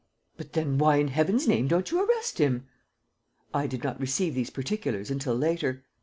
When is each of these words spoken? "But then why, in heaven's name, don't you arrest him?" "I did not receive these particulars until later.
"But 0.35 0.53
then 0.53 0.79
why, 0.79 0.95
in 0.95 1.09
heaven's 1.09 1.47
name, 1.47 1.67
don't 1.67 1.91
you 1.91 2.03
arrest 2.03 2.39
him?" 2.39 2.65
"I 3.53 3.67
did 3.67 3.83
not 3.83 3.99
receive 3.99 4.33
these 4.33 4.49
particulars 4.49 5.11
until 5.11 5.35
later. 5.35 5.83